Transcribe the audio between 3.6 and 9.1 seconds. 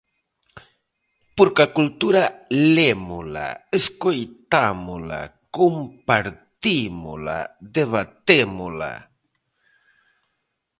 escoitámola, compartímola, debatémola.